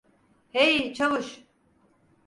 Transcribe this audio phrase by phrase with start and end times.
[0.49, 1.43] Hey, çavuş.